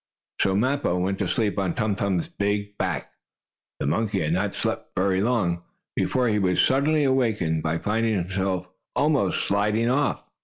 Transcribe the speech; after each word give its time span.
So 0.41 0.55
Mappo 0.55 0.97
went 0.97 1.19
to 1.19 1.27
sleep 1.27 1.59
on 1.59 1.75
Tum 1.75 1.93
Tum's 1.95 2.27
big 2.27 2.75
back. 2.79 3.11
The 3.79 3.85
monkey 3.85 4.21
had 4.21 4.33
not 4.33 4.55
slept 4.55 4.95
very 4.95 5.21
long, 5.21 5.61
before 5.95 6.27
he 6.27 6.39
was 6.39 6.59
suddenly 6.59 7.03
awakened, 7.03 7.61
by 7.61 7.77
finding 7.77 8.15
himself 8.15 8.65
almost 8.95 9.45
sliding 9.45 9.91
off. 9.91 10.23